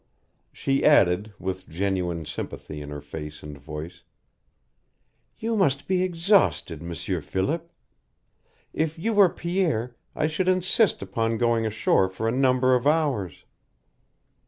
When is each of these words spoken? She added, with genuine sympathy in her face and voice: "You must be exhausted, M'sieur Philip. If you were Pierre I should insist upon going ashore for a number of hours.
She 0.51 0.83
added, 0.83 1.31
with 1.37 1.69
genuine 1.69 2.25
sympathy 2.25 2.81
in 2.81 2.89
her 2.89 3.01
face 3.01 3.43
and 3.43 3.55
voice: 3.55 4.01
"You 5.37 5.55
must 5.55 5.87
be 5.87 6.01
exhausted, 6.01 6.81
M'sieur 6.81 7.21
Philip. 7.21 7.71
If 8.73 8.97
you 8.97 9.13
were 9.13 9.29
Pierre 9.29 9.95
I 10.15 10.25
should 10.25 10.47
insist 10.47 11.03
upon 11.03 11.37
going 11.37 11.67
ashore 11.67 12.09
for 12.09 12.27
a 12.27 12.31
number 12.31 12.73
of 12.73 12.87
hours. 12.87 13.45